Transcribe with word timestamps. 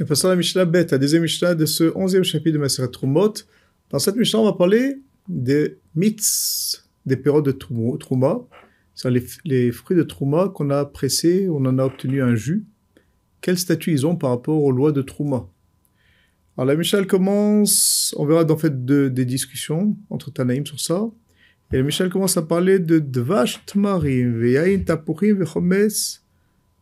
Et 0.00 0.04
passons 0.04 0.26
à 0.26 0.30
la 0.30 0.36
Mishnah 0.36 0.64
bête, 0.64 0.90
la 0.90 0.98
deuxième 0.98 1.22
Mishnah 1.22 1.54
de 1.54 1.66
ce 1.66 1.92
onzième 1.94 2.24
chapitre 2.24 2.54
de 2.54 2.58
Maseret 2.58 2.88
Trumot. 2.88 3.32
Dans 3.90 4.00
cette 4.00 4.16
Mishnah, 4.16 4.40
on 4.40 4.44
va 4.44 4.54
parler 4.54 4.96
des 5.28 5.78
mythes 5.94 6.84
des 7.06 7.16
périodes 7.16 7.44
de 7.44 7.52
Trouma. 7.52 8.40
C'est 8.96 9.08
les, 9.08 9.24
les, 9.44 9.70
fruits 9.70 9.96
de 9.96 10.02
Trouma 10.02 10.50
qu'on 10.52 10.70
a 10.70 10.84
pressés, 10.84 11.48
on 11.48 11.64
en 11.64 11.78
a 11.78 11.84
obtenu 11.84 12.22
un 12.22 12.34
jus. 12.34 12.64
Quel 13.40 13.56
statut 13.56 13.92
ils 13.92 14.04
ont 14.04 14.16
par 14.16 14.30
rapport 14.30 14.64
aux 14.64 14.72
lois 14.72 14.90
de 14.90 15.00
Trouma? 15.00 15.48
Alors 16.56 16.66
la 16.66 16.74
Mishnah 16.74 17.04
commence, 17.04 18.12
on 18.18 18.26
verra 18.26 18.44
en 18.44 18.56
fait 18.56 18.84
des 18.84 19.24
discussions 19.24 19.96
entre 20.10 20.32
Tanaïm 20.32 20.66
sur 20.66 20.80
ça. 20.80 21.04
Et 21.72 21.76
la 21.76 21.84
Mishnah 21.84 22.08
commence 22.08 22.36
à 22.36 22.42
parler 22.42 22.80
de 22.80 22.98
Dvash 22.98 23.64
Tmarim, 23.66 24.40
Veyain 24.40 24.80
Tapurim, 24.80 25.38
Vechomes 25.38 26.18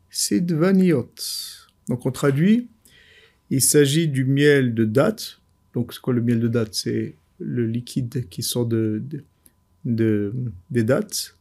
Sidvaniot. 0.08 1.12
Donc 1.88 2.06
on 2.06 2.10
traduit 2.10 2.68
il 3.52 3.60
s'agit 3.60 4.08
du 4.08 4.24
miel 4.24 4.74
de 4.74 4.86
date. 4.86 5.38
Donc, 5.74 5.92
c'est 5.92 6.00
quoi 6.00 6.14
le 6.14 6.22
miel 6.22 6.40
de 6.40 6.48
date? 6.48 6.74
C'est 6.74 7.14
le 7.38 7.66
liquide 7.66 8.26
qui 8.30 8.42
sort 8.42 8.64
de, 8.64 9.02
de, 9.84 10.32
des 10.70 10.84
dates. 10.84 11.36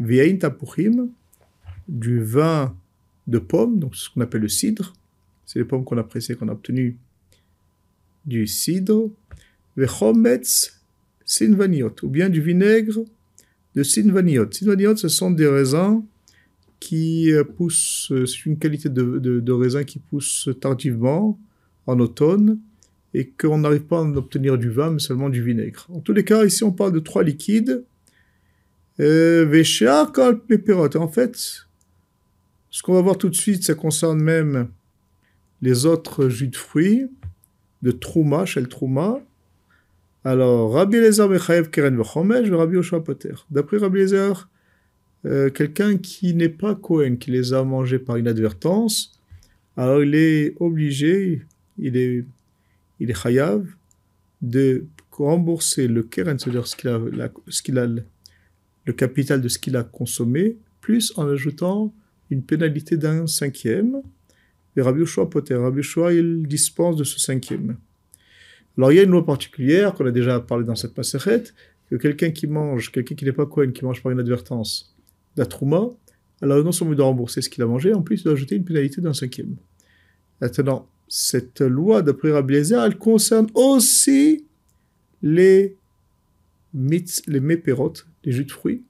Viain 0.00 0.36
tapuchim, 0.36 1.10
du 1.86 2.20
vin 2.20 2.76
de 3.28 3.38
pomme, 3.38 3.78
donc 3.78 3.94
ce 3.94 4.10
qu'on 4.10 4.20
appelle 4.20 4.42
le 4.42 4.48
cidre. 4.48 4.92
C'est 5.46 5.60
les 5.60 5.64
pommes 5.64 5.84
qu'on 5.84 5.96
a 5.96 6.02
pressées, 6.02 6.34
qu'on 6.34 6.48
a 6.48 6.52
obtenues 6.52 6.96
du 8.26 8.48
cidre. 8.48 9.08
Vechometz 9.76 10.82
sinvaniot, 11.24 11.94
ou 12.02 12.08
bien 12.08 12.28
du 12.28 12.40
vinaigre 12.40 13.04
de 13.76 13.84
sinvaniot. 13.84 14.50
Sinvaniot, 14.50 14.96
ce 14.96 15.08
sont 15.08 15.30
des 15.30 15.46
raisins 15.46 16.02
qui 16.80 17.32
euh, 17.32 17.44
pousse, 17.44 18.10
euh, 18.12 18.26
c'est 18.26 18.46
une 18.46 18.58
qualité 18.58 18.88
de, 18.88 19.18
de, 19.18 19.52
raisin 19.52 19.84
qui 19.84 19.98
pousse 19.98 20.48
tardivement 20.60 21.38
en 21.86 21.98
automne 21.98 22.58
et 23.14 23.28
qu'on 23.30 23.58
n'arrive 23.58 23.84
pas 23.84 23.98
à 23.98 24.02
en 24.02 24.14
obtenir 24.16 24.58
du 24.58 24.70
vin, 24.70 24.90
mais 24.90 24.98
seulement 24.98 25.28
du 25.28 25.42
vinaigre. 25.42 25.86
En 25.90 26.00
tous 26.00 26.12
les 26.12 26.24
cas, 26.24 26.44
ici 26.44 26.62
on 26.64 26.72
parle 26.72 26.92
de 26.92 27.00
trois 27.00 27.22
liquides. 27.22 27.84
Euh, 29.00 29.46
en 29.46 31.08
fait, 31.08 31.36
ce 32.70 32.82
qu'on 32.82 32.94
va 32.94 33.00
voir 33.00 33.16
tout 33.16 33.28
de 33.28 33.34
suite, 33.34 33.64
ça 33.64 33.74
concerne 33.74 34.22
même 34.22 34.68
les 35.62 35.86
autres 35.86 36.28
jus 36.28 36.48
de 36.48 36.56
fruits, 36.56 37.06
de 37.82 37.90
Trouma, 37.90 38.44
Shel 38.44 38.68
Trouma. 38.68 39.20
Alors, 40.24 40.72
Rabbi 40.74 40.96
Eliezer 40.96 41.28
Mechaev 41.28 41.70
Keren 41.70 41.96
Vechomesh, 41.96 42.50
Rabbi 42.50 42.76
Oshua. 42.76 43.02
D'après 43.50 43.78
Rabbi 43.78 43.98
Eliezer, 43.98 44.48
euh, 45.28 45.50
quelqu'un 45.50 45.98
qui 45.98 46.34
n'est 46.34 46.48
pas 46.48 46.74
Cohen, 46.74 47.16
qui 47.16 47.30
les 47.30 47.52
a 47.52 47.62
mangés 47.62 47.98
par 47.98 48.18
inadvertance, 48.18 49.20
alors 49.76 50.02
il 50.02 50.14
est 50.14 50.54
obligé, 50.58 51.42
il 51.76 51.96
est, 51.96 52.24
il 52.98 53.10
est 53.10 53.14
chayav, 53.22 53.66
de 54.40 54.86
rembourser 55.10 55.86
le 55.86 56.02
keren, 56.02 56.38
c'est-à-dire 56.38 56.66
ce 56.66 56.76
qu'il 56.76 56.88
a, 56.88 57.00
ce 57.48 57.62
qu'il 57.62 57.78
a, 57.78 57.86
le 57.86 58.92
capital 58.92 59.42
de 59.42 59.48
ce 59.48 59.58
qu'il 59.58 59.76
a 59.76 59.82
consommé, 59.82 60.56
plus 60.80 61.12
en 61.16 61.28
ajoutant 61.28 61.92
une 62.30 62.42
pénalité 62.42 62.96
d'un 62.96 63.26
cinquième. 63.26 64.00
Et 64.76 64.80
Rabbi 64.80 65.02
Ushua 65.02 65.28
Poter, 65.28 65.56
Rabbi 65.56 65.80
Ushua, 65.80 66.12
il 66.14 66.46
dispense 66.46 66.96
de 66.96 67.04
ce 67.04 67.18
cinquième. 67.18 67.76
Alors 68.76 68.92
il 68.92 68.96
y 68.96 69.00
a 69.00 69.02
une 69.02 69.10
loi 69.10 69.26
particulière 69.26 69.92
qu'on 69.92 70.06
a 70.06 70.10
déjà 70.10 70.40
parlé 70.40 70.64
dans 70.64 70.76
cette 70.76 70.94
passerette, 70.94 71.52
que 71.90 71.96
quelqu'un 71.96 72.30
qui 72.30 72.46
mange, 72.46 72.92
quelqu'un 72.92 73.14
qui 73.14 73.24
n'est 73.24 73.32
pas 73.32 73.46
Cohen, 73.46 73.72
qui 73.72 73.84
mange 73.84 74.02
par 74.02 74.12
inadvertance, 74.12 74.94
la 75.38 75.46
trouma, 75.46 75.88
alors 76.40 76.62
non 76.62 76.72
seulement 76.72 76.92
il 76.92 76.96
doit 76.96 77.06
rembourser 77.06 77.42
ce 77.42 77.48
qu'il 77.48 77.62
a 77.62 77.66
mangé, 77.66 77.94
en 77.94 78.02
plus 78.02 78.20
il 78.20 78.24
doit 78.24 78.34
ajouter 78.34 78.56
une 78.56 78.64
pénalité 78.64 79.00
d'un 79.00 79.12
cinquième. 79.12 79.56
Maintenant, 80.40 80.88
cette 81.08 81.60
loi 81.60 82.02
d'après 82.02 82.30
Rabbi 82.32 82.56
elle 82.56 82.98
concerne 82.98 83.48
aussi 83.54 84.44
les 85.22 85.76
mythes, 86.74 87.22
les 87.26 87.40
méperotes, 87.40 88.06
les 88.24 88.32
jus 88.32 88.44
de 88.44 88.52
fruits, 88.52 88.84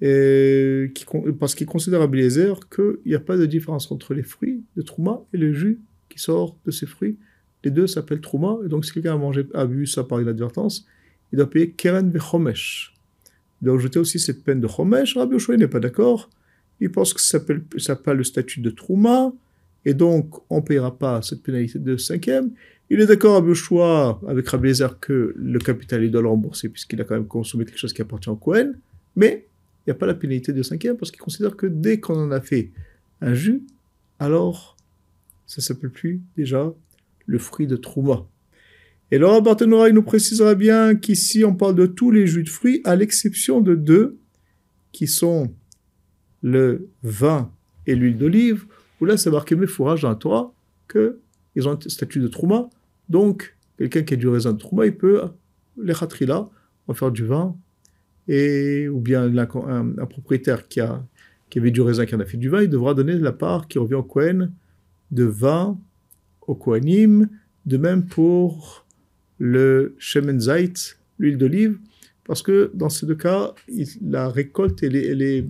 et 0.00 0.92
parce 1.40 1.56
qu'il 1.56 1.66
considère 1.66 2.00
Rabbi 2.00 2.18
Eliezer 2.18 2.54
qu'il 2.70 2.98
n'y 3.04 3.16
a 3.16 3.20
pas 3.20 3.36
de 3.36 3.46
différence 3.46 3.90
entre 3.90 4.14
les 4.14 4.22
fruits 4.22 4.62
de 4.76 4.82
trouma 4.82 5.24
et 5.32 5.36
le 5.36 5.52
jus 5.52 5.80
qui 6.08 6.20
sort 6.20 6.56
de 6.64 6.70
ces 6.70 6.86
fruits. 6.86 7.18
Les 7.64 7.72
deux 7.72 7.88
s'appellent 7.88 8.20
trouma, 8.20 8.58
et 8.64 8.68
donc 8.68 8.84
si 8.84 8.92
quelqu'un 8.92 9.14
a 9.14 9.18
mangé, 9.18 9.42
bu 9.42 9.86
ça 9.86 10.04
par 10.04 10.20
inadvertance, 10.20 10.86
il 11.32 11.36
doit 11.36 11.50
payer 11.50 11.72
keren 11.72 12.10
vechomesh 12.10 12.94
de 13.62 13.70
rejeter 13.70 13.98
aussi 13.98 14.18
cette 14.18 14.44
peine 14.44 14.60
de 14.60 14.68
Chomesh. 14.68 15.16
Rabbi 15.16 15.36
n'est 15.56 15.68
pas 15.68 15.80
d'accord. 15.80 16.30
Il 16.80 16.90
pense 16.90 17.12
que 17.12 17.20
ça 17.20 17.40
n'a 17.88 17.96
pas 17.96 18.14
le 18.14 18.22
statut 18.22 18.60
de 18.60 18.70
Trouma, 18.70 19.32
et 19.84 19.94
donc 19.94 20.34
on 20.50 20.56
ne 20.56 20.62
payera 20.62 20.96
pas 20.96 21.22
cette 21.22 21.42
pénalité 21.42 21.78
de 21.78 21.96
cinquième. 21.96 22.50
Il 22.90 23.00
est 23.00 23.06
d'accord, 23.06 23.34
Rabbi 23.34 23.48
Yoshua, 23.48 24.20
avec 24.28 24.48
Rabbi 24.48 24.68
Ezer, 24.68 24.98
que 25.00 25.34
le 25.36 25.58
capital, 25.58 26.04
il 26.04 26.10
doit 26.10 26.22
le 26.22 26.28
rembourser, 26.28 26.68
puisqu'il 26.68 27.00
a 27.00 27.04
quand 27.04 27.16
même 27.16 27.26
consommé 27.26 27.64
quelque 27.64 27.78
chose 27.78 27.92
qui 27.92 28.00
appartient 28.00 28.30
au 28.30 28.36
Cohen, 28.36 28.72
mais 29.16 29.46
il 29.80 29.90
n'y 29.90 29.92
a 29.92 29.94
pas 29.94 30.06
la 30.06 30.14
pénalité 30.14 30.52
de 30.52 30.62
cinquième, 30.62 30.96
parce 30.96 31.10
qu'il 31.10 31.20
considère 31.20 31.56
que 31.56 31.66
dès 31.66 32.00
qu'on 32.00 32.16
en 32.16 32.30
a 32.30 32.40
fait 32.40 32.70
un 33.20 33.34
jus, 33.34 33.62
alors 34.18 34.76
ça 35.46 35.60
ne 35.60 35.62
s'appelle 35.62 35.90
plus 35.90 36.20
déjà 36.36 36.72
le 37.26 37.38
fruit 37.38 37.66
de 37.66 37.76
Trouma. 37.76 38.26
Et 39.10 39.16
Laura 39.16 39.40
Barthénora, 39.40 39.88
il 39.88 39.94
nous 39.94 40.02
précisera 40.02 40.54
bien 40.54 40.94
qu'ici, 40.94 41.42
on 41.44 41.54
parle 41.54 41.74
de 41.74 41.86
tous 41.86 42.10
les 42.10 42.26
jus 42.26 42.42
de 42.42 42.48
fruits, 42.48 42.82
à 42.84 42.94
l'exception 42.94 43.60
de 43.60 43.74
deux, 43.74 44.18
qui 44.92 45.06
sont 45.06 45.54
le 46.42 46.88
vin 47.02 47.50
et 47.86 47.94
l'huile 47.94 48.18
d'olive, 48.18 48.66
où 49.00 49.06
là, 49.06 49.16
c'est 49.16 49.30
marqué 49.30 49.56
mes 49.56 49.66
fourrages 49.66 50.02
dans 50.02 50.10
la 50.10 50.14
Torah, 50.14 50.52
qu'ils 50.90 51.68
ont 51.68 51.72
un 51.72 51.88
statut 51.88 52.20
de 52.20 52.28
trouma. 52.28 52.68
Donc, 53.08 53.56
quelqu'un 53.78 54.02
qui 54.02 54.14
a 54.14 54.16
du 54.18 54.28
raisin 54.28 54.52
de 54.52 54.58
trouma, 54.58 54.84
il 54.84 54.94
peut, 54.94 55.22
les 55.82 55.94
khatrila, 55.94 56.50
en 56.86 56.94
faire 56.94 57.10
du 57.10 57.24
vin, 57.24 57.56
et, 58.28 58.88
ou 58.88 59.00
bien 59.00 59.34
un, 59.34 60.06
propriétaire 60.06 60.68
qui, 60.68 60.80
a, 60.80 61.02
qui 61.48 61.58
avait 61.58 61.70
du 61.70 61.80
raisin 61.80 62.04
qui 62.04 62.14
en 62.14 62.20
a 62.20 62.26
fait 62.26 62.36
du 62.36 62.50
vin, 62.50 62.62
il 62.62 62.68
devra 62.68 62.92
donner 62.92 63.14
la 63.14 63.32
part 63.32 63.68
qui 63.68 63.78
revient 63.78 63.94
au 63.94 64.02
Kohen 64.02 64.52
de 65.10 65.24
vin 65.24 65.78
au 66.46 66.54
Kohanim, 66.54 67.28
de 67.64 67.76
même 67.78 68.06
pour 68.06 68.86
le 69.38 69.94
shemen 69.98 70.40
zait, 70.40 70.72
l'huile 71.18 71.38
d'olive, 71.38 71.78
parce 72.24 72.42
que 72.42 72.70
dans 72.74 72.88
ces 72.88 73.06
deux 73.06 73.14
cas, 73.14 73.54
la 74.02 74.28
récolte, 74.28 74.82
elle, 74.82 74.96
est, 74.96 75.06
elle, 75.06 75.22
est, 75.22 75.44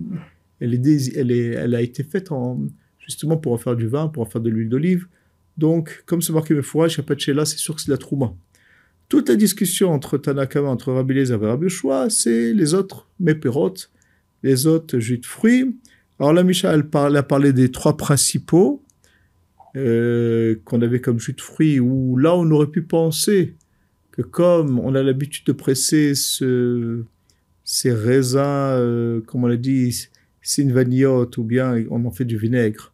elle, 0.61 1.31
est, 1.31 1.47
elle, 1.47 1.75
a 1.75 1.81
été 1.81 2.03
faite 2.03 2.31
en, 2.31 2.61
justement 2.99 3.37
pour 3.37 3.51
en 3.51 3.57
faire 3.57 3.75
du 3.75 3.87
vin, 3.87 4.07
pour 4.07 4.23
en 4.23 4.25
faire 4.25 4.41
de 4.41 4.49
l'huile 4.49 4.69
d'olive. 4.69 5.07
Donc, 5.57 6.03
comme 6.05 6.21
c'est 6.21 6.31
marqué 6.31 6.59
fourrage, 6.61 6.97
là, 7.27 7.45
c'est 7.45 7.57
sûr 7.57 7.75
que 7.75 7.81
c'est 7.81 7.91
la 7.91 7.97
trouma. 7.97 8.33
Toute 9.09 9.27
la 9.27 9.35
discussion 9.35 9.91
entre 9.91 10.17
Tanakama, 10.17 10.69
entre 10.69 10.93
Rabbi 10.93 11.17
et 11.17 11.33
Rabbi 11.33 11.67
Shua, 11.67 12.09
c'est 12.09 12.53
les 12.53 12.73
autres 12.75 13.09
méperotes, 13.19 13.91
les 14.43 14.67
autres 14.67 14.99
jus 14.99 15.17
de 15.17 15.25
fruits. 15.25 15.75
Alors 16.19 16.31
là, 16.31 16.43
Michel 16.43 16.85
elle 16.93 17.17
a 17.17 17.23
parlé 17.23 17.51
des 17.51 17.71
trois 17.71 17.97
principaux 17.97 18.83
euh, 19.75 20.55
qu'on 20.63 20.81
avait 20.81 21.01
comme 21.01 21.19
jus 21.19 21.33
de 21.33 21.41
fruits, 21.41 21.79
où 21.79 22.17
là, 22.17 22.35
on 22.35 22.49
aurait 22.51 22.67
pu 22.67 22.83
penser 22.83 23.55
comme 24.23 24.79
on 24.79 24.95
a 24.95 25.03
l'habitude 25.03 25.45
de 25.45 25.51
presser 25.51 26.15
ce, 26.15 27.03
ces 27.63 27.91
raisins, 27.91 28.39
euh, 28.39 29.21
comme 29.21 29.43
on 29.43 29.47
l'a 29.47 29.57
dit, 29.57 30.09
sinvaniote, 30.41 31.37
ou 31.37 31.43
bien 31.43 31.83
on 31.89 32.03
en 32.05 32.11
fait 32.11 32.25
du 32.25 32.37
vinaigre, 32.37 32.93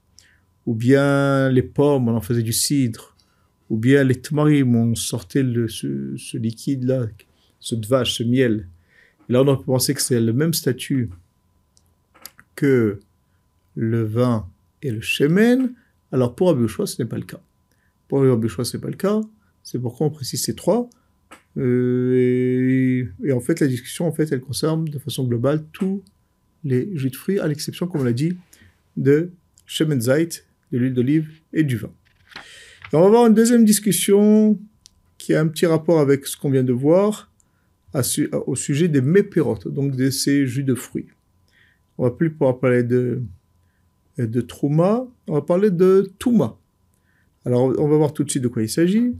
ou 0.65 0.75
bien 0.75 1.49
les 1.49 1.63
pommes, 1.63 2.09
on 2.09 2.15
en 2.15 2.21
faisait 2.21 2.43
du 2.43 2.53
cidre, 2.53 3.15
ou 3.69 3.77
bien 3.77 4.03
les 4.03 4.19
tmarim, 4.21 4.75
on 4.75 4.95
sortait 4.95 5.43
ce, 5.67 6.37
liquide-là, 6.37 7.07
ce 7.59 7.75
vache, 7.87 8.15
ce 8.17 8.23
miel. 8.23 8.67
Là, 9.29 9.41
on 9.41 9.47
a 9.47 9.57
pensé 9.57 9.93
que 9.93 10.01
c'est 10.01 10.19
le 10.19 10.33
même 10.33 10.53
statut 10.53 11.09
que 12.55 12.99
le 13.75 14.03
vin 14.03 14.47
et 14.81 14.91
le 14.91 15.01
shemen. 15.01 15.73
Alors, 16.11 16.35
pour 16.35 16.49
Abouchois, 16.49 16.85
ce 16.85 17.01
n'est 17.01 17.07
pas 17.07 17.17
le 17.17 17.23
cas. 17.23 17.41
Pour 18.07 18.23
Abouchois, 18.23 18.65
ce 18.65 18.77
n'est 18.77 18.81
pas 18.81 18.89
le 18.89 18.95
cas. 18.95 19.21
C'est 19.63 19.79
pourquoi 19.79 20.07
on 20.07 20.11
précise 20.11 20.43
ces 20.43 20.55
trois. 20.55 20.89
Euh, 21.57 23.05
et, 23.23 23.31
en 23.31 23.39
fait, 23.39 23.59
la 23.59 23.67
discussion, 23.67 24.07
en 24.07 24.11
fait, 24.11 24.31
elle 24.31 24.41
concerne 24.41 24.85
de 24.85 24.99
façon 24.99 25.23
globale 25.23 25.63
tous 25.71 26.03
les 26.63 26.89
jus 26.97 27.09
de 27.09 27.15
fruits, 27.15 27.39
à 27.39 27.47
l'exception, 27.47 27.87
comme 27.87 28.01
on 28.01 28.03
l'a 28.03 28.13
dit, 28.13 28.35
de 28.97 29.31
Zait, 29.67 30.29
de 30.71 30.77
l'huile 30.77 30.93
d'olive 30.93 31.29
et 31.53 31.63
du 31.63 31.77
vin. 31.77 31.91
on 32.93 32.99
va 32.99 33.05
avoir 33.05 33.27
une 33.27 33.33
deuxième 33.33 33.65
discussion 33.65 34.59
qui 35.17 35.33
a 35.33 35.41
un 35.41 35.47
petit 35.47 35.65
rapport 35.65 35.99
avec 35.99 36.25
ce 36.27 36.37
qu'on 36.37 36.49
vient 36.49 36.63
de 36.63 36.73
voir 36.73 37.31
au 38.45 38.55
sujet 38.55 38.89
des 38.89 39.01
mépirotes, 39.01 39.67
donc 39.69 39.95
de 39.95 40.09
ces 40.09 40.45
jus 40.45 40.63
de 40.63 40.75
fruits. 40.75 41.07
On 41.97 42.03
va 42.03 42.11
plus 42.11 42.29
pouvoir 42.29 42.59
parler 42.59 42.83
de, 42.83 43.21
de 44.17 44.41
trouma, 44.41 45.07
on 45.27 45.33
va 45.33 45.41
parler 45.41 45.71
de 45.71 46.11
touma. 46.19 46.57
Alors, 47.45 47.73
on 47.79 47.87
va 47.87 47.95
voir 47.95 48.11
tout 48.11 48.23
de 48.23 48.29
suite 48.29 48.43
de 48.43 48.49
quoi 48.49 48.63
il 48.63 48.69
s'agit. 48.69 49.15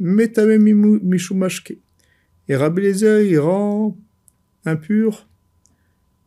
Rabbi 0.00 0.74
mishumashke. 0.74 1.78
Et 2.48 2.56
Rabbi 2.56 2.82
Eliezer, 2.82 3.22
il 3.22 3.38
rend 3.38 3.96
impur 4.64 5.28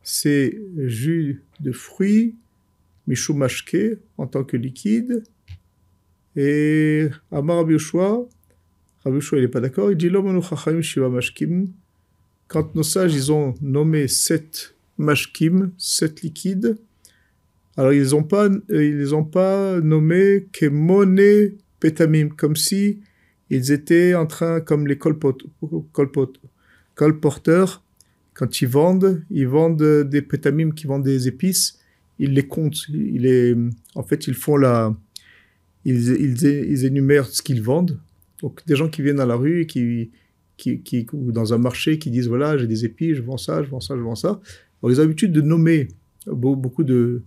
ces 0.03 0.61
jus 0.77 1.41
de 1.59 1.71
fruits, 1.71 2.35
Mishum 3.07 3.37
Mashke, 3.37 3.97
en 4.17 4.27
tant 4.27 4.43
que 4.43 4.57
liquide. 4.57 5.23
Et 6.35 7.09
Amar 7.31 7.57
Rabbi 7.57 7.73
Yoshua, 7.73 8.27
Rabbi 9.03 9.15
Yoshua, 9.15 9.39
il 9.39 9.41
n'est 9.41 9.47
pas 9.47 9.59
d'accord, 9.59 9.91
il 9.91 9.97
dit 9.97 10.09
L'homme 10.09 10.41
Chachayim 10.41 10.81
Shiva 10.81 11.09
Mashkim. 11.09 11.67
Quand 12.47 12.75
nos 12.75 12.83
sages, 12.83 13.15
ils 13.15 13.31
ont 13.31 13.55
nommé 13.61 14.07
sept 14.07 14.75
Mashkim, 14.97 15.71
sept 15.77 16.21
liquides, 16.21 16.77
alors 17.77 17.93
ils 17.93 18.09
n'ont 18.11 18.23
pas, 18.23 18.49
ils 18.69 18.97
les 18.97 19.13
ont 19.13 19.23
pas 19.23 19.79
nommés 19.79 20.47
Kemone 20.51 21.51
Petamim, 21.79 22.29
comme 22.29 22.55
si 22.55 22.99
ils 23.51 23.71
étaient 23.73 24.15
en 24.15 24.25
train, 24.25 24.61
comme 24.61 24.87
les 24.87 24.97
colporteurs, 26.97 27.83
quand 28.33 28.61
ils 28.61 28.67
vendent, 28.67 29.23
ils 29.29 29.47
vendent 29.47 29.83
des 30.07 30.21
pétamim 30.21 30.71
qui 30.71 30.87
vendent 30.87 31.03
des 31.03 31.27
épices, 31.27 31.79
ils 32.17 32.31
les 32.31 32.47
comptent. 32.47 32.87
Ils 32.87 33.71
en 33.95 34.03
fait, 34.03 34.27
ils 34.27 34.35
font 34.35 34.55
la, 34.55 34.95
ils, 35.83 36.11
ils, 36.11 36.85
énumèrent 36.85 37.25
ce 37.25 37.41
qu'ils 37.41 37.61
vendent. 37.61 37.99
Donc, 38.41 38.65
des 38.67 38.77
gens 38.77 38.87
qui 38.87 39.01
viennent 39.01 39.19
à 39.19 39.25
la 39.25 39.35
rue, 39.35 39.65
qui, 39.65 40.11
qui, 40.55 41.05
ou 41.11 41.33
dans 41.33 41.53
un 41.53 41.57
marché, 41.57 41.99
qui 41.99 42.09
disent 42.09 42.29
voilà, 42.29 42.57
j'ai 42.57 42.67
des 42.67 42.85
épices, 42.85 43.17
je 43.17 43.21
vends 43.21 43.35
ça, 43.35 43.63
je 43.63 43.69
vends 43.69 43.81
ça, 43.81 43.97
je 43.97 44.01
vends 44.01 44.15
ça. 44.15 44.39
Ils 44.83 44.97
ont 44.97 45.03
l'habitude 45.03 45.33
de 45.33 45.41
nommer 45.41 45.89
beaucoup 46.25 46.85
de, 46.85 47.21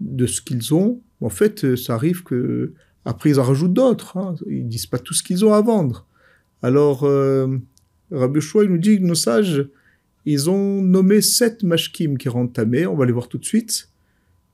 de 0.00 0.26
ce 0.26 0.42
qu'ils 0.42 0.74
ont. 0.74 1.00
En 1.22 1.30
fait, 1.30 1.74
ça 1.74 1.94
arrive 1.94 2.22
que 2.22 2.74
après, 3.04 3.30
ils 3.30 3.40
en 3.40 3.44
rajoutent 3.44 3.72
d'autres. 3.72 4.16
Hein. 4.16 4.34
Ils 4.46 4.68
disent 4.68 4.86
pas 4.86 4.98
tout 4.98 5.14
ce 5.14 5.22
qu'ils 5.22 5.44
ont 5.44 5.54
à 5.54 5.60
vendre. 5.60 6.06
Alors, 6.62 7.04
euh, 7.04 7.58
Rabbi 8.10 8.40
il 8.40 8.62
nous 8.62 8.78
dit 8.78 8.98
que 8.98 9.04
nos 9.04 9.14
sages, 9.14 9.66
ils 10.26 10.50
ont 10.50 10.82
nommé 10.82 11.22
sept 11.22 11.62
mashkim 11.62 12.18
qui 12.18 12.28
rendent 12.28 12.52
tamé. 12.52 12.86
On 12.86 12.96
va 12.96 13.06
les 13.06 13.12
voir 13.12 13.28
tout 13.28 13.38
de 13.38 13.44
suite. 13.44 13.88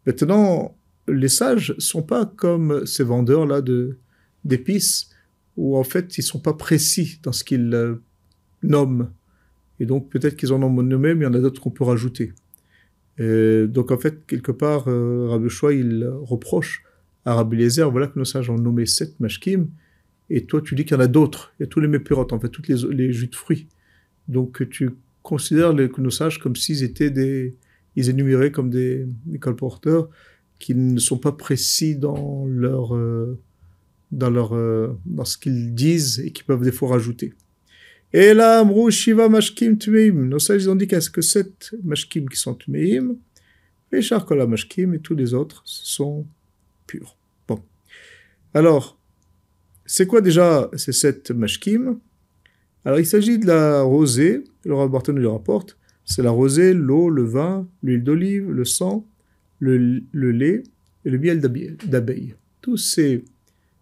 Maintenant, 0.06 0.76
les 1.08 1.28
sages 1.28 1.74
sont 1.78 2.02
pas 2.02 2.26
comme 2.26 2.86
ces 2.86 3.02
vendeurs-là 3.02 3.60
de, 3.60 3.98
d'épices, 4.44 5.10
où 5.56 5.76
en 5.76 5.84
fait, 5.84 6.16
ils 6.18 6.22
sont 6.22 6.38
pas 6.38 6.52
précis 6.52 7.18
dans 7.22 7.32
ce 7.32 7.42
qu'ils 7.42 7.74
euh, 7.74 7.96
nomment. 8.62 9.10
Et 9.80 9.86
donc, 9.86 10.08
peut-être 10.08 10.36
qu'ils 10.36 10.52
en 10.52 10.62
ont 10.62 10.82
nommé, 10.82 11.14
mais 11.14 11.24
il 11.24 11.28
y 11.28 11.30
en 11.30 11.34
a 11.34 11.40
d'autres 11.40 11.60
qu'on 11.60 11.70
peut 11.70 11.84
rajouter. 11.84 12.32
donc, 13.18 13.90
en 13.90 13.98
fait, 13.98 14.24
quelque 14.26 14.52
part, 14.52 14.84
euh, 14.86 15.28
Rabbi 15.28 15.48
il 15.72 16.08
reproche 16.22 16.85
Lézer, 17.26 17.90
voilà 17.90 18.06
que 18.06 18.18
nos 18.18 18.24
sages 18.24 18.50
ont 18.50 18.58
nommé 18.58 18.86
sept 18.86 19.18
mashkim, 19.20 19.68
et 20.30 20.44
toi 20.44 20.60
tu 20.62 20.74
dis 20.74 20.84
qu'il 20.84 20.96
y 20.96 20.98
en 20.98 21.02
a 21.02 21.06
d'autres. 21.06 21.52
Il 21.58 21.62
y 21.62 21.66
a 21.66 21.68
tous 21.68 21.80
les 21.80 21.88
mépirotes, 21.88 22.32
en 22.32 22.40
fait, 22.40 22.48
toutes 22.48 22.68
les, 22.68 23.12
jus 23.12 23.28
de 23.28 23.34
fruits. 23.34 23.68
Donc 24.28 24.68
tu 24.70 24.90
considères 25.22 25.72
les, 25.72 25.90
nos 25.98 26.10
sages 26.10 26.38
comme 26.38 26.56
s'ils 26.56 26.82
étaient 26.82 27.10
des. 27.10 27.56
Ils 27.96 28.10
énuméraient 28.10 28.52
comme 28.52 28.70
des, 28.70 29.06
colporteurs 29.40 30.08
qui 30.58 30.74
ne 30.74 30.98
sont 30.98 31.18
pas 31.18 31.32
précis 31.32 31.96
dans 31.96 32.46
leur. 32.46 32.94
Euh, 32.94 33.38
dans, 34.12 34.30
leur, 34.30 34.54
euh, 34.54 34.96
dans 35.04 35.24
ce 35.24 35.36
qu'ils 35.36 35.74
disent 35.74 36.20
et 36.20 36.30
qui 36.30 36.44
peuvent 36.44 36.62
des 36.62 36.72
fois 36.72 36.90
rajouter. 36.90 37.34
Et 38.12 38.34
là, 38.34 38.60
Amrou 38.60 38.90
Shiva 38.90 39.28
Mashkim 39.28 39.76
Tmeim. 39.76 40.28
Nos 40.28 40.38
sages 40.38 40.66
ont 40.68 40.76
dit 40.76 40.88
a 40.94 41.00
que 41.00 41.20
sept 41.20 41.74
Mashkim 41.82 42.28
qui 42.28 42.38
sont 42.38 42.54
Tmeim, 42.54 43.16
et 43.92 44.02
Charkola 44.02 44.46
Mashkim 44.46 44.94
et 44.94 45.00
tous 45.00 45.14
les 45.14 45.34
autres 45.34 45.62
sont 45.64 46.26
purs. 46.86 47.15
Alors, 48.56 48.98
c'est 49.84 50.06
quoi 50.06 50.22
déjà 50.22 50.70
ces 50.76 50.92
sept 50.92 51.30
mashkim? 51.30 52.00
Alors, 52.86 52.98
il 52.98 53.04
s'agit 53.04 53.38
de 53.38 53.46
la 53.46 53.82
rosée, 53.82 54.44
le 54.64 54.74
rapporteur 54.74 55.14
nous 55.14 55.20
le 55.20 55.28
rapporte, 55.28 55.76
c'est 56.06 56.22
la 56.22 56.30
rosée, 56.30 56.72
l'eau, 56.72 57.10
le 57.10 57.22
vin, 57.22 57.68
l'huile 57.82 58.02
d'olive, 58.02 58.50
le 58.50 58.64
sang, 58.64 59.06
le, 59.58 59.76
lait 60.14 60.62
et 61.04 61.10
le 61.10 61.18
miel 61.18 61.42
d'abeille. 61.84 62.34
Tous 62.62 62.78
ces 62.78 63.26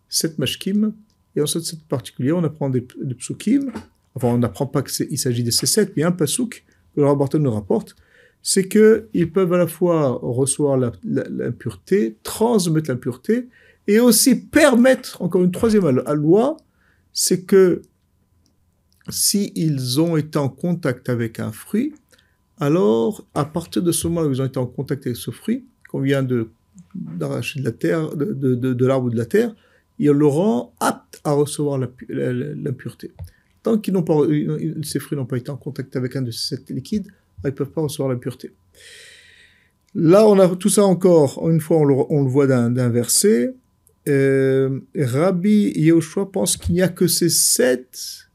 sept 0.08 0.38
mashkim, 0.38 0.92
et 1.36 1.40
en 1.40 1.46
cette 1.46 1.84
particulier, 1.84 2.32
on 2.32 2.42
apprend 2.42 2.68
des, 2.68 2.84
des 3.00 3.14
psukim, 3.14 3.70
enfin 4.16 4.26
on 4.26 4.38
n'apprend 4.38 4.66
pas 4.66 4.82
qu'il 4.82 5.18
s'agit 5.20 5.44
de 5.44 5.52
ces 5.52 5.66
sept, 5.66 5.92
mais 5.96 6.02
un 6.02 6.10
pasuk 6.10 6.64
que 6.96 7.00
le 7.00 7.06
rapporteur 7.06 7.40
nous 7.40 7.52
rapporte, 7.52 7.94
c'est 8.42 8.66
qu'ils 8.66 9.30
peuvent 9.32 9.52
à 9.52 9.58
la 9.58 9.68
fois 9.68 10.18
recevoir 10.20 10.76
l'impureté, 11.04 12.16
transmettre 12.24 12.90
l'impureté, 12.90 13.48
et 13.86 14.00
aussi 14.00 14.34
permettre, 14.36 15.20
encore 15.22 15.42
une 15.42 15.50
troisième 15.50 15.88
loi, 15.88 16.56
c'est 17.12 17.42
que 17.42 17.82
s'ils 19.08 20.00
ont 20.00 20.16
été 20.16 20.38
en 20.38 20.48
contact 20.48 21.08
avec 21.08 21.38
un 21.38 21.52
fruit, 21.52 21.94
alors 22.58 23.26
à 23.34 23.44
partir 23.44 23.82
de 23.82 23.92
ce 23.92 24.08
moment 24.08 24.26
où 24.26 24.32
ils 24.32 24.40
ont 24.40 24.46
été 24.46 24.58
en 24.58 24.66
contact 24.66 25.06
avec 25.06 25.16
ce 25.16 25.30
fruit, 25.30 25.66
qu'on 25.88 26.00
vient 26.00 26.26
d'arracher 26.94 27.60
de 27.60 27.64
la 27.64 27.72
terre, 27.72 28.16
de, 28.16 28.32
de, 28.54 28.86
l'arbre 28.86 29.06
ou 29.06 29.10
de 29.10 29.16
la 29.16 29.26
terre, 29.26 29.54
il 29.98 30.10
le 30.10 30.26
rend 30.26 30.74
apte 30.80 31.20
à 31.24 31.32
recevoir 31.32 31.78
l'impureté. 32.08 33.12
Tant 33.62 33.78
pas, 33.78 34.14
ces 34.82 34.98
fruits 34.98 35.16
n'ont 35.16 35.26
pas 35.26 35.36
été 35.36 35.50
en 35.50 35.56
contact 35.56 35.96
avec 35.96 36.16
un 36.16 36.22
de 36.22 36.30
ces 36.30 36.58
liquides, 36.70 37.08
ils 37.44 37.48
ne 37.48 37.52
peuvent 37.52 37.70
pas 37.70 37.82
recevoir 37.82 38.08
l'impureté. 38.08 38.52
Là, 39.94 40.26
on 40.26 40.38
a 40.38 40.48
tout 40.56 40.68
ça 40.68 40.84
encore, 40.84 41.48
une 41.48 41.60
fois, 41.60 41.78
on 41.78 42.22
le 42.22 42.28
voit 42.28 42.46
d'un 42.46 42.88
verset. 42.88 43.54
Euh, 44.08 44.80
Rabbi 44.94 45.72
Yehoshua 45.76 46.30
pense 46.30 46.56
qu'il 46.56 46.74
n'y 46.74 46.82
a 46.82 46.88
que 46.88 47.06
ces 47.06 47.30
sept 47.30 48.28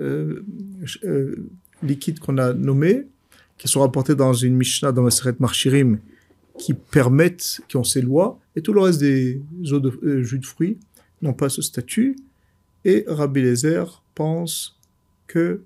euh, 0.00 0.44
euh, 1.04 1.48
liquides 1.82 2.18
qu'on 2.18 2.38
a 2.38 2.52
nommés, 2.52 3.06
qui 3.58 3.68
sont 3.68 3.80
rapportés 3.80 4.14
dans 4.14 4.32
une 4.32 4.56
Mishnah, 4.56 4.92
dans 4.92 5.02
la 5.02 5.10
Seret 5.10 5.36
Marchirim, 5.38 5.98
qui 6.58 6.74
permettent, 6.74 7.60
qui 7.68 7.76
ont 7.76 7.84
ces 7.84 8.02
lois, 8.02 8.40
et 8.56 8.62
tout 8.62 8.72
le 8.72 8.80
reste 8.80 9.00
des 9.00 9.40
eaux 9.70 9.80
de, 9.80 10.22
jus 10.22 10.38
de 10.38 10.46
fruits 10.46 10.78
n'ont 11.22 11.32
pas 11.32 11.48
ce 11.48 11.62
statut. 11.62 12.16
Et 12.84 13.04
Rabbi 13.06 13.40
Lezer 13.42 14.02
pense 14.14 14.78
que 15.26 15.62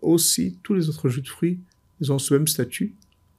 aussi 0.00 0.58
tous 0.62 0.74
les 0.74 0.88
autres 0.88 1.08
jus 1.08 1.22
de 1.22 1.28
fruits 1.28 1.60
ils 2.02 2.10
ont 2.10 2.18
ce 2.18 2.34
même 2.34 2.48
statut, 2.48 2.94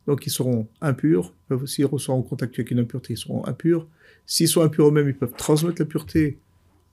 donc 0.08 0.26
ils 0.26 0.30
seront 0.30 0.68
impurs, 0.80 1.34
ils 1.34 1.48
peuvent 1.50 1.64
aussi 1.64 1.84
en 1.84 2.22
contact 2.22 2.56
avec 2.56 2.72
une 2.72 2.80
impureté, 2.80 3.14
ils 3.14 3.18
seront 3.18 3.46
impurs. 3.46 3.88
S'ils 4.26 4.48
sont 4.48 4.62
impurs 4.62 4.88
eux-mêmes, 4.88 5.10
ils 5.10 5.16
peuvent 5.16 5.36
transmettre 5.38 5.82
l'impureté 5.82 6.38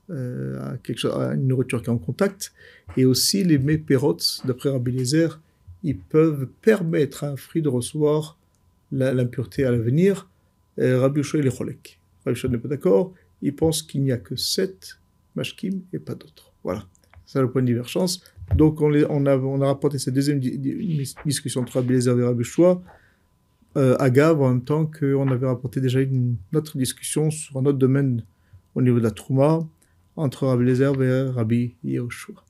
euh, 0.09 0.73
à, 0.73 0.77
quelque 0.77 0.99
chose, 0.99 1.13
à 1.13 1.33
une 1.33 1.47
nourriture 1.47 1.81
qui 1.81 1.89
est 1.89 1.93
en 1.93 1.97
contact. 1.97 2.53
Et 2.97 3.05
aussi 3.05 3.43
les 3.43 3.57
méperotes, 3.57 4.41
d'après 4.45 4.69
Rabbi 4.69 4.91
Lézer, 4.91 5.39
ils 5.83 5.97
peuvent 5.97 6.47
permettre 6.61 7.23
à 7.23 7.29
un 7.29 7.37
fruit 7.37 7.61
de 7.61 7.69
recevoir 7.69 8.37
l'impureté 8.91 9.65
à 9.65 9.71
l'avenir. 9.71 10.29
Rabbi 10.77 11.19
Yoshua, 11.19 11.39
il 11.39 11.47
est 11.47 11.57
cholek. 11.57 11.99
Rabbi 12.25 12.37
Yoshua 12.37 12.49
n'est 12.49 12.57
pas 12.57 12.67
d'accord. 12.67 13.13
Il 13.41 13.55
pense 13.55 13.81
qu'il 13.81 14.03
n'y 14.03 14.11
a 14.11 14.17
que 14.17 14.35
sept 14.35 14.99
mashkim 15.35 15.81
et 15.93 15.99
pas 15.99 16.13
d'autres. 16.13 16.51
Voilà. 16.63 16.85
C'est 17.25 17.39
le 17.39 17.49
point 17.49 17.61
de 17.61 17.67
divergence. 17.67 18.21
Donc, 18.55 18.81
on, 18.81 19.25
a, 19.25 19.65
rapporté 19.65 19.97
cette 19.97 20.13
deuxième 20.13 20.39
discussion 21.25 21.61
entre 21.61 21.77
Abélézer 21.77 22.17
et 22.19 22.23
Rabbi 22.23 22.43
euh, 23.77 23.95
à 23.99 24.09
Gavre, 24.09 24.43
en 24.43 24.49
même 24.49 24.63
temps 24.63 24.85
qu'on 24.85 25.29
avait 25.29 25.47
rapporté 25.47 25.79
déjà 25.81 26.01
une 26.01 26.37
autre 26.53 26.77
discussion 26.77 27.31
sur 27.31 27.57
un 27.57 27.65
autre 27.65 27.77
domaine 27.77 28.23
au 28.75 28.81
niveau 28.81 28.99
de 28.99 29.03
la 29.03 29.11
Trouma 29.11 29.59
entre 30.15 30.47
Rabbi 30.47 30.69
et 30.81 31.29
Rabbi 31.29 31.75
Yehoshua. 31.83 32.43